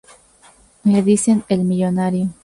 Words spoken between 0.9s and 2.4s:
dicen el Millonario.